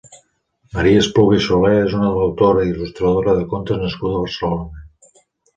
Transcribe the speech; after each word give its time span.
Maria 0.77 1.01
Espluga 1.01 1.35
i 1.41 1.43
Solé 1.47 1.73
és 1.81 1.93
una 1.97 2.09
autora 2.23 2.65
i 2.65 2.71
il·lustradora 2.73 3.39
de 3.41 3.47
contes 3.53 3.81
nascuda 3.87 4.19
a 4.21 4.23
Barcelona. 4.27 4.87